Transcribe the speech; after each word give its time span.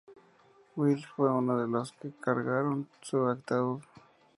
Wil 0.75 1.05
fue 1.15 1.31
uno 1.31 1.59
de 1.61 1.67
los 1.67 1.91
que 1.91 2.09
cargaron 2.11 2.89
su 3.01 3.27
ataúd. 3.27 3.83